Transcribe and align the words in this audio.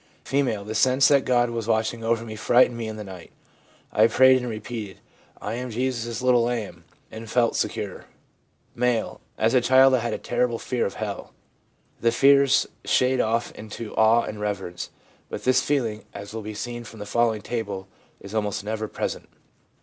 F. 0.25 0.31
'The 0.31 0.73
sense 0.73 1.07
that 1.09 1.25
God 1.25 1.51
was 1.51 1.67
watching 1.67 2.03
over 2.03 2.25
me 2.25 2.35
frightened 2.35 2.75
me 2.75 2.87
in 2.87 2.95
the 2.95 3.03
night. 3.03 3.31
I 3.93 4.07
prayed 4.07 4.37
and 4.37 4.49
repeated," 4.49 4.97
I 5.39 5.53
am 5.53 5.69
Jesus' 5.69 6.23
little 6.23 6.41
lamb," 6.45 6.85
and 7.11 7.29
felt 7.29 7.55
secure.' 7.55 8.05
M. 8.75 9.17
(Asa 9.37 9.61
child 9.61 9.93
I 9.93 9.99
had 9.99 10.13
a 10.15 10.17
terrible 10.17 10.57
fear 10.57 10.87
of 10.87 10.95
hell.' 10.95 11.33
The 11.99 12.11
fears 12.11 12.65
shade 12.83 13.21
off 13.21 13.51
into 13.51 13.93
awe 13.95 14.23
and 14.23 14.39
reverence, 14.39 14.89
but 15.29 15.43
this 15.43 15.61
feel 15.61 15.85
ing, 15.85 16.03
as 16.15 16.33
will 16.33 16.41
be 16.41 16.55
seen 16.55 16.83
from 16.83 16.97
the 16.97 17.05
following 17.05 17.43
table, 17.43 17.87
is 18.19 18.33
almost 18.33 18.63
never 18.63 18.87
present. 18.87 19.29